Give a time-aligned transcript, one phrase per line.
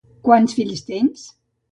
[0.27, 1.27] Quants fills tens?